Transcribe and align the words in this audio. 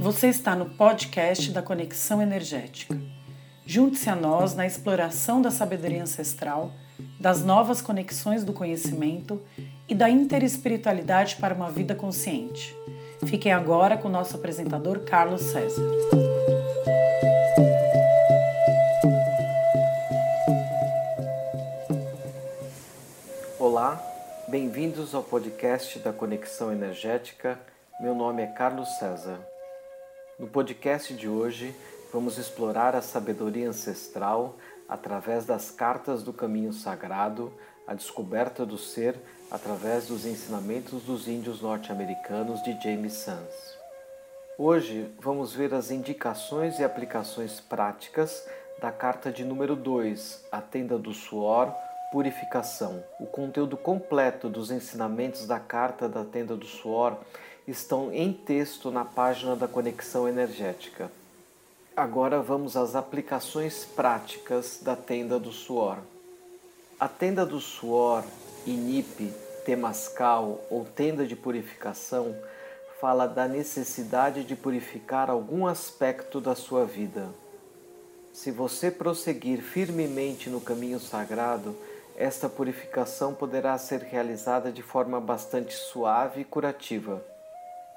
Você 0.00 0.26
está 0.28 0.56
no 0.56 0.66
podcast 0.66 1.52
da 1.52 1.62
Conexão 1.62 2.20
Energética. 2.20 3.00
Junte-se 3.64 4.10
a 4.10 4.16
nós 4.16 4.54
na 4.54 4.66
exploração 4.66 5.40
da 5.40 5.50
sabedoria 5.50 6.02
ancestral, 6.02 6.72
das 7.20 7.44
novas 7.44 7.80
conexões 7.80 8.42
do 8.42 8.52
conhecimento 8.52 9.40
e 9.88 9.94
da 9.94 10.10
interespiritualidade 10.10 11.36
para 11.36 11.54
uma 11.54 11.70
vida 11.70 11.94
consciente. 11.94 12.74
Fiquem 13.26 13.52
agora 13.52 13.96
com 13.96 14.08
o 14.08 14.10
nosso 14.10 14.36
apresentador 14.36 15.00
Carlos 15.00 15.42
César. 15.42 15.82
Olá, 23.60 24.02
bem-vindos 24.48 25.14
ao 25.14 25.22
podcast 25.22 25.98
da 25.98 26.14
Conexão 26.14 26.72
Energética. 26.72 27.60
Meu 28.00 28.14
nome 28.14 28.40
é 28.40 28.46
Carlos 28.46 28.88
César. 28.96 29.38
No 30.38 30.46
podcast 30.46 31.12
de 31.12 31.28
hoje, 31.28 31.76
vamos 32.10 32.38
explorar 32.38 32.96
a 32.96 33.02
sabedoria 33.02 33.68
ancestral 33.68 34.56
através 34.88 35.44
das 35.44 35.70
cartas 35.70 36.22
do 36.22 36.32
caminho 36.32 36.72
sagrado, 36.72 37.52
a 37.86 37.92
descoberta 37.92 38.64
do 38.64 38.78
ser 38.78 39.14
através 39.50 40.06
dos 40.06 40.24
ensinamentos 40.24 41.02
dos 41.02 41.28
índios 41.28 41.60
norte-americanos 41.60 42.62
de 42.62 42.72
James 42.82 43.12
Sons. 43.12 43.78
Hoje 44.56 45.14
vamos 45.20 45.52
ver 45.52 45.74
as 45.74 45.90
indicações 45.90 46.78
e 46.78 46.82
aplicações 46.82 47.60
práticas 47.60 48.42
da 48.80 48.90
carta 48.90 49.30
de 49.30 49.44
número 49.44 49.76
2, 49.76 50.46
a 50.50 50.62
tenda 50.62 50.96
do 50.96 51.12
suor, 51.12 51.74
purificação. 52.10 53.02
O 53.18 53.26
conteúdo 53.26 53.76
completo 53.76 54.48
dos 54.48 54.70
ensinamentos 54.70 55.46
da 55.46 55.60
carta 55.60 56.08
da 56.08 56.24
tenda 56.24 56.56
do 56.56 56.66
suor 56.66 57.16
estão 57.66 58.12
em 58.12 58.32
texto 58.32 58.90
na 58.90 59.04
página 59.04 59.54
da 59.54 59.68
Conexão 59.68 60.28
Energética. 60.28 61.10
Agora 61.96 62.40
vamos 62.40 62.76
às 62.76 62.94
aplicações 62.94 63.84
práticas 63.84 64.80
da 64.82 64.96
tenda 64.96 65.38
do 65.38 65.52
suor. 65.52 65.98
A 66.98 67.06
tenda 67.08 67.46
do 67.46 67.60
suor, 67.60 68.24
INIP, 68.66 69.32
temascal 69.64 70.60
ou 70.70 70.84
tenda 70.84 71.26
de 71.26 71.36
purificação, 71.36 72.34
fala 73.00 73.26
da 73.26 73.46
necessidade 73.46 74.44
de 74.44 74.56
purificar 74.56 75.30
algum 75.30 75.66
aspecto 75.66 76.40
da 76.40 76.54
sua 76.54 76.84
vida. 76.84 77.28
Se 78.32 78.50
você 78.50 78.90
prosseguir 78.90 79.62
firmemente 79.62 80.50
no 80.50 80.60
caminho 80.60 81.00
sagrado, 81.00 81.74
esta 82.20 82.50
purificação 82.50 83.32
poderá 83.32 83.78
ser 83.78 84.02
realizada 84.02 84.70
de 84.70 84.82
forma 84.82 85.18
bastante 85.18 85.72
suave 85.72 86.42
e 86.42 86.44
curativa. 86.44 87.24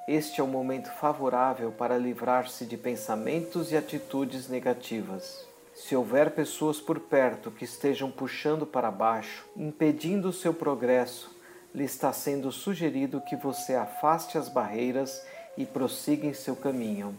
Este 0.07 0.39
é 0.39 0.43
o 0.43 0.47
momento 0.47 0.89
favorável 0.93 1.73
para 1.73 1.97
livrar-se 1.97 2.65
de 2.65 2.77
pensamentos 2.77 3.73
e 3.73 3.75
atitudes 3.75 4.47
negativas. 4.47 5.45
Se 5.75 5.93
houver 5.93 6.31
pessoas 6.31 6.79
por 6.79 7.01
perto 7.01 7.51
que 7.51 7.65
estejam 7.65 8.09
puxando 8.09 8.65
para 8.65 8.89
baixo, 8.89 9.45
impedindo 9.57 10.29
o 10.29 10.33
seu 10.33 10.53
progresso, 10.53 11.29
lhe 11.75 11.83
está 11.83 12.13
sendo 12.13 12.49
sugerido 12.49 13.19
que 13.19 13.35
você 13.35 13.75
afaste 13.75 14.37
as 14.37 14.47
barreiras 14.47 15.21
e 15.57 15.65
prossiga 15.65 16.25
em 16.25 16.33
seu 16.33 16.55
caminho. 16.55 17.13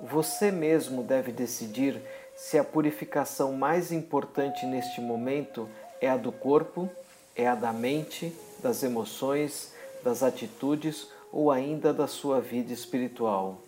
Você 0.00 0.50
mesmo 0.50 1.04
deve 1.04 1.30
decidir 1.30 2.02
se 2.34 2.58
a 2.58 2.64
purificação 2.64 3.52
mais 3.52 3.92
importante 3.92 4.66
neste 4.66 5.00
momento 5.00 5.68
é 6.02 6.10
a 6.10 6.16
do 6.16 6.32
corpo, 6.32 6.90
é 7.36 7.46
a 7.46 7.54
da 7.54 7.72
mente, 7.72 8.36
das 8.60 8.82
emoções, 8.82 9.72
das 10.02 10.24
atitudes 10.24 11.06
ou 11.30 11.48
ainda 11.48 11.94
da 11.94 12.08
sua 12.08 12.40
vida 12.40 12.72
espiritual. 12.72 13.58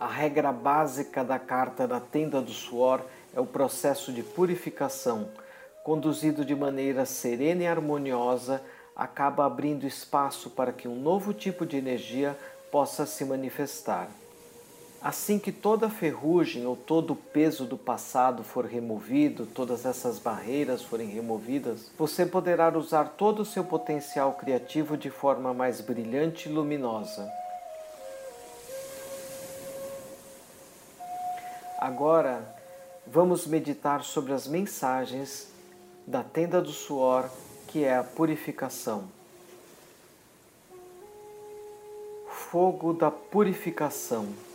A 0.00 0.08
regra 0.08 0.50
básica 0.52 1.24
da 1.24 1.38
carta 1.38 1.86
da 1.86 2.00
tenda 2.00 2.40
do 2.40 2.50
suor 2.50 3.00
é 3.32 3.40
o 3.40 3.46
processo 3.46 4.12
de 4.12 4.24
purificação, 4.24 5.28
conduzido 5.84 6.44
de 6.44 6.54
maneira 6.54 7.06
serena 7.06 7.62
e 7.62 7.66
harmoniosa, 7.68 8.60
acaba 8.96 9.46
abrindo 9.46 9.86
espaço 9.86 10.50
para 10.50 10.72
que 10.72 10.88
um 10.88 11.00
novo 11.00 11.32
tipo 11.32 11.64
de 11.64 11.76
energia 11.76 12.36
possa 12.72 13.06
se 13.06 13.24
manifestar. 13.24 14.08
Assim 15.00 15.38
que 15.38 15.52
toda 15.52 15.88
ferrugem 15.88 16.66
ou 16.66 16.74
todo 16.74 17.12
o 17.12 17.16
peso 17.16 17.64
do 17.64 17.78
passado 17.78 18.42
for 18.42 18.66
removido, 18.66 19.46
todas 19.46 19.86
essas 19.86 20.18
barreiras 20.18 20.82
forem 20.82 21.08
removidas, 21.08 21.88
você 21.96 22.26
poderá 22.26 22.76
usar 22.76 23.10
todo 23.10 23.40
o 23.40 23.44
seu 23.44 23.62
potencial 23.62 24.32
criativo 24.32 24.96
de 24.96 25.08
forma 25.08 25.54
mais 25.54 25.80
brilhante 25.80 26.48
e 26.48 26.52
luminosa. 26.52 27.30
Agora, 31.78 32.42
vamos 33.06 33.46
meditar 33.46 34.02
sobre 34.02 34.32
as 34.32 34.48
mensagens 34.48 35.46
da 36.04 36.24
tenda 36.24 36.60
do 36.60 36.72
suor, 36.72 37.30
que 37.68 37.84
é 37.84 37.96
a 37.96 38.02
purificação. 38.02 39.04
Fogo 42.26 42.92
da 42.92 43.12
purificação. 43.12 44.47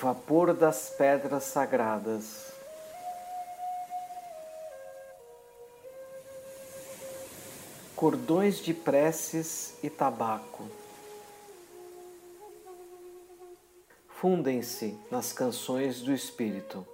Vapor 0.00 0.52
das 0.52 0.90
pedras 0.90 1.44
sagradas. 1.44 2.52
Cordões 7.94 8.58
de 8.58 8.74
preces 8.74 9.76
e 9.82 9.88
tabaco 9.88 10.64
fundem-se 14.08 14.98
nas 15.10 15.32
canções 15.32 16.00
do 16.00 16.12
Espírito. 16.12 16.84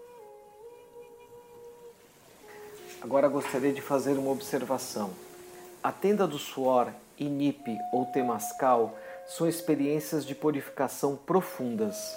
Agora 3.00 3.28
gostaria 3.28 3.72
de 3.72 3.80
fazer 3.80 4.18
uma 4.18 4.30
observação. 4.30 5.10
A 5.82 5.90
tenda 5.90 6.26
do 6.26 6.38
suor, 6.38 6.92
inipe 7.18 7.78
ou 7.92 8.04
temascal 8.06 8.94
são 9.26 9.48
experiências 9.48 10.26
de 10.26 10.34
purificação 10.34 11.16
profundas 11.16 12.14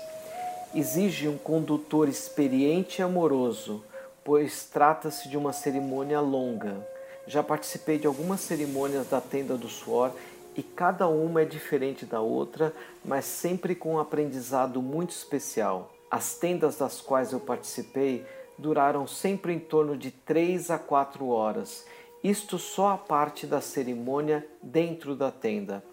exige 0.74 1.28
um 1.28 1.38
condutor 1.38 2.10
experiente 2.10 3.00
e 3.00 3.04
amoroso, 3.04 3.84
pois 4.24 4.66
trata-se 4.66 5.30
de 5.30 5.38
uma 5.38 5.54
cerimônia 5.54 6.20
longa. 6.20 6.88
Já 7.28 7.44
participei 7.44 7.98
de 7.98 8.08
algumas 8.08 8.42
cerimônias 8.42 9.08
da 9.08 9.22
tenda 9.22 9.58
do 9.58 9.70
suor 9.70 10.12
e 10.56 10.64
cada 10.64 11.08
uma 11.08 11.42
é 11.42 11.46
diferente 11.46 12.06
da 12.06 12.22
outra, 12.22 12.74
mas 13.04 13.26
sempre 13.26 13.76
com 13.76 13.96
um 13.96 14.00
aprendizado 14.00 14.82
muito 14.82 15.12
especial. 15.12 15.94
As 16.10 16.36
tendas 16.36 16.78
das 16.78 17.02
quais 17.02 17.32
eu 17.32 17.40
participei 17.40 18.26
duraram 18.58 19.08
sempre 19.08 19.54
em 19.54 19.60
torno 19.60 19.98
de 19.98 20.12
3 20.12 20.70
a 20.70 20.78
4 20.78 21.28
horas, 21.28 21.86
isto 22.24 22.58
só 22.58 22.92
a 22.92 22.98
parte 22.98 23.46
da 23.46 23.60
cerimônia 23.60 24.48
dentro 24.62 25.16
da 25.16 25.32
tenda. 25.32 25.84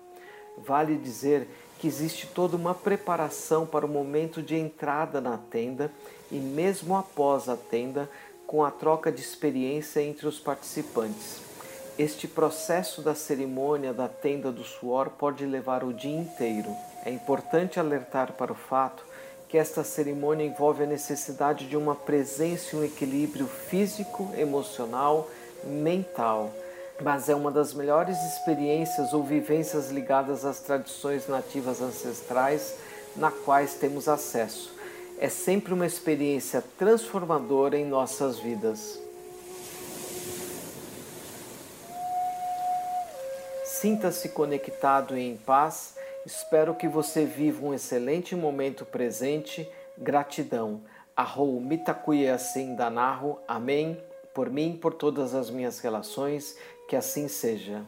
Vale 0.59 0.97
dizer 0.97 1.49
que 1.81 1.87
existe 1.87 2.27
toda 2.27 2.57
uma 2.57 2.75
preparação 2.75 3.65
para 3.65 3.87
o 3.87 3.89
momento 3.89 4.43
de 4.43 4.55
entrada 4.55 5.19
na 5.19 5.39
tenda 5.39 5.91
e 6.31 6.37
mesmo 6.37 6.95
após 6.95 7.49
a 7.49 7.57
tenda, 7.57 8.09
com 8.47 8.63
a 8.63 8.71
troca 8.71 9.11
de 9.11 9.23
experiência 9.23 10.03
entre 10.03 10.27
os 10.27 10.39
participantes. 10.39 11.41
Este 11.99 12.29
processo 12.29 13.01
da 13.01 13.15
cerimônia 13.15 13.95
da 13.95 14.09
tenda 14.09 14.53
do 14.53 14.63
suor 14.63 15.09
pode 15.11 15.47
levar 15.47 15.83
o 15.83 15.93
dia 15.93 16.15
inteiro. 16.15 16.71
É 17.05 17.11
importante 17.11 17.81
alertar 17.81 18.35
para 18.35 18.53
o 18.53 18.57
fato 18.57 19.03
que 19.49 19.57
esta 19.57 19.83
cerimônia 19.83 20.45
envolve 20.45 20.83
a 20.83 20.87
necessidade 20.87 21.67
de 21.67 21.77
uma 21.79 21.95
presença 21.95 22.77
e 22.77 22.79
um 22.79 22.85
equilíbrio 22.85 23.47
físico, 23.47 24.31
emocional, 24.37 25.31
mental 25.65 26.53
mas 27.03 27.29
é 27.29 27.35
uma 27.35 27.51
das 27.51 27.73
melhores 27.73 28.19
experiências 28.23 29.13
ou 29.13 29.23
vivências 29.23 29.91
ligadas 29.91 30.45
às 30.45 30.61
tradições 30.61 31.27
nativas 31.27 31.81
ancestrais 31.81 32.77
na 33.17 33.31
quais 33.31 33.75
temos 33.75 34.09
acesso. 34.09 34.73
É 35.19 35.29
sempre 35.29 35.73
uma 35.73 35.87
experiência 35.87 36.63
transformadora 36.79 37.77
em 37.77 37.85
nossas 37.85 38.39
vidas. 38.39 39.01
Sinta-se 43.65 44.29
conectado 44.31 45.17
e 45.17 45.27
em 45.27 45.37
paz. 45.37 45.97
Espero 46.27 46.75
que 46.75 46.87
você 46.87 47.25
viva 47.25 47.65
um 47.65 47.73
excelente 47.73 48.37
momento 48.37 48.85
presente. 48.85 49.67
Gratidão. 49.97 50.83
Arrou 51.17 51.61
mitakuye 51.61 52.29
assim 52.29 52.75
danarro. 52.75 53.39
Amém. 53.49 53.99
Por 54.35 54.49
mim, 54.49 54.79
por 54.81 54.95
todas 54.95 55.35
as 55.35 55.51
minhas 55.51 55.81
relações 55.81 56.57
que 56.91 56.97
assim 56.97 57.29
seja. 57.29 57.87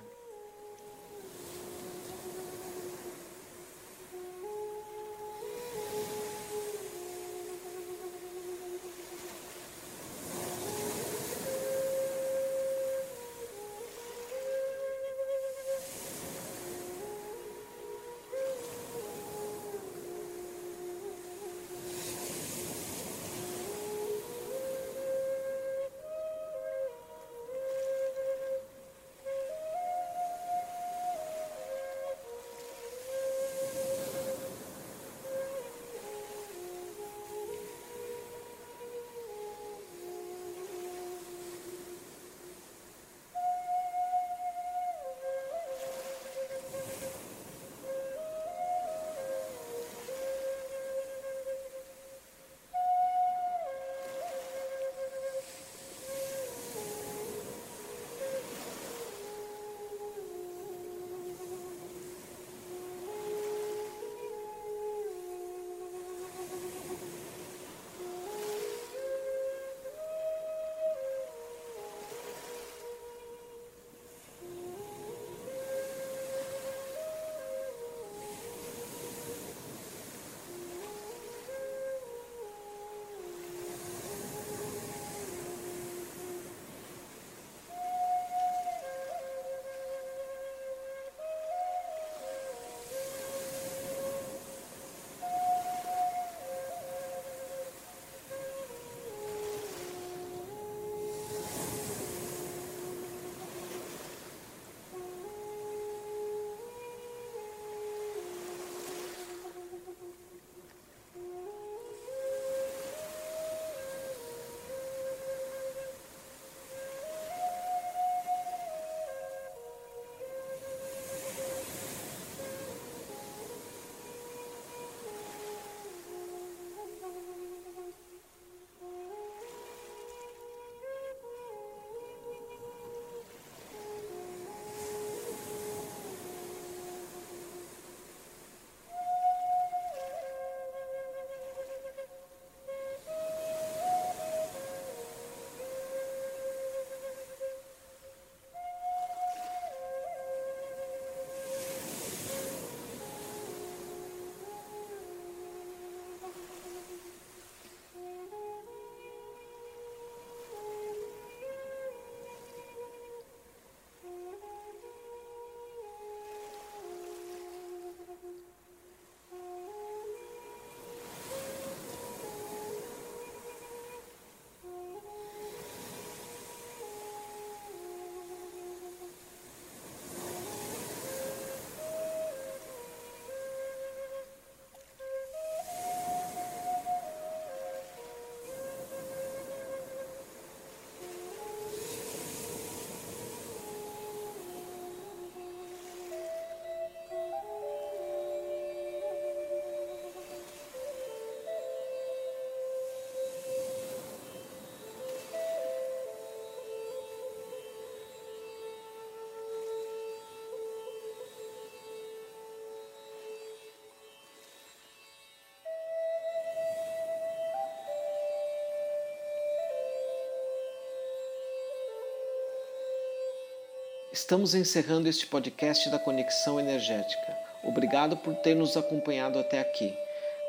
Estamos 224.12 224.54
encerrando 224.54 225.08
este 225.08 225.26
podcast 225.26 225.88
da 225.88 225.98
Conexão 225.98 226.60
Energética. 226.60 227.34
Obrigado 227.64 228.14
por 228.14 228.34
ter 228.34 228.54
nos 228.54 228.76
acompanhado 228.76 229.38
até 229.38 229.58
aqui. 229.58 229.90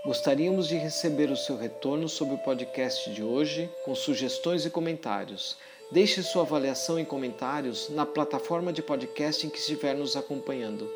Gostaríamos 0.04 0.68
de 0.68 0.76
receber 0.76 1.32
o 1.32 1.38
seu 1.38 1.56
retorno 1.56 2.10
sobre 2.10 2.36
o 2.36 2.40
podcast 2.40 3.10
de 3.14 3.24
hoje, 3.24 3.70
com 3.86 3.96
sugestões 3.96 4.66
e 4.66 4.70
comentários. 4.70 5.56
Deixe 5.90 6.22
sua 6.22 6.42
avaliação 6.42 7.00
e 7.00 7.06
comentários 7.06 7.88
na 7.88 8.06
plataforma 8.06 8.74
de 8.74 8.82
podcast 8.82 9.48
em 9.48 9.50
que 9.50 9.60
estiver 9.60 9.96
nos 9.96 10.18
acompanhando. 10.18 10.92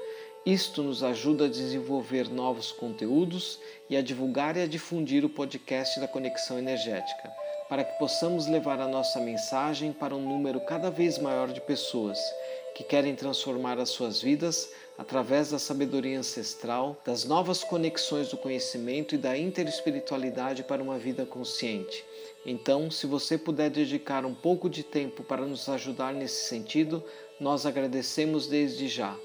Isto 0.45 0.83
nos 0.83 1.03
ajuda 1.03 1.45
a 1.45 1.49
desenvolver 1.49 2.29
novos 2.29 2.73
conteúdos 2.73 3.61
e 3.89 3.95
a 3.95 4.01
divulgar 4.01 4.57
e 4.57 4.61
a 4.61 4.67
difundir 4.67 5.23
o 5.23 5.29
podcast 5.29 6.01
da 6.01 6.07
Conexão 6.07 6.59
Energética, 6.59 7.31
para 7.69 7.83
que 7.83 7.97
possamos 7.99 8.47
levar 8.47 8.79
a 8.79 8.87
nossa 8.87 9.19
mensagem 9.19 9.91
para 9.91 10.15
um 10.15 10.21
número 10.21 10.59
cada 10.61 10.89
vez 10.89 11.17
maior 11.17 11.49
de 11.49 11.61
pessoas 11.61 12.17
que 12.73 12.83
querem 12.83 13.15
transformar 13.15 13.79
as 13.79 13.89
suas 13.89 14.21
vidas 14.21 14.69
através 14.97 15.49
da 15.49 15.57
sabedoria 15.57 16.19
ancestral, 16.19 16.95
das 17.03 17.23
novas 17.23 17.63
conexões 17.63 18.29
do 18.29 18.37
conhecimento 18.37 19.15
e 19.15 19.17
da 19.17 19.37
interespiritualidade 19.37 20.63
para 20.63 20.81
uma 20.81 20.97
vida 20.97 21.25
consciente. 21.25 22.05
Então, 22.45 22.89
se 22.91 23.07
você 23.07 23.37
puder 23.37 23.69
dedicar 23.69 24.25
um 24.25 24.33
pouco 24.33 24.69
de 24.69 24.83
tempo 24.83 25.23
para 25.23 25.45
nos 25.45 25.67
ajudar 25.67 26.13
nesse 26.13 26.47
sentido, 26.47 27.03
nós 27.39 27.65
agradecemos 27.65 28.47
desde 28.47 28.87
já. 28.87 29.15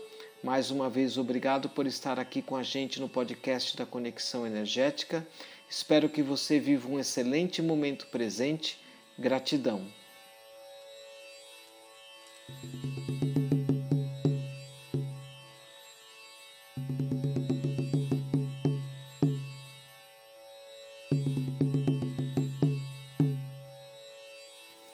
Mais 0.42 0.70
uma 0.70 0.90
vez, 0.90 1.16
obrigado 1.16 1.68
por 1.68 1.86
estar 1.86 2.18
aqui 2.18 2.42
com 2.42 2.56
a 2.56 2.62
gente 2.62 3.00
no 3.00 3.08
podcast 3.08 3.76
da 3.76 3.86
Conexão 3.86 4.46
Energética. 4.46 5.26
Espero 5.72 6.06
que 6.06 6.22
você 6.22 6.60
viva 6.60 6.86
um 6.86 7.00
excelente 7.00 7.62
momento 7.62 8.06
presente. 8.08 8.78
Gratidão. 9.18 9.82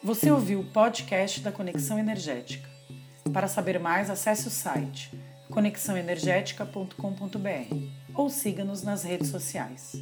Você 0.00 0.30
ouviu 0.30 0.61
o 0.61 0.64
podcast 0.64 1.40
da 1.40 1.50
Conexão 1.50 1.99
Energética. 1.99 2.70
Para 3.32 3.49
saber 3.49 3.80
mais, 3.80 4.11
acesse 4.11 4.47
o 4.47 4.50
site 4.50 5.11
conexãoenergética.com.br 5.50 7.75
ou 8.14 8.30
siga-nos 8.30 8.85
nas 8.85 9.02
redes 9.02 9.26
sociais. 9.28 9.97